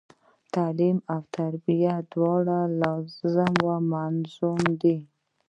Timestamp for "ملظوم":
3.91-4.61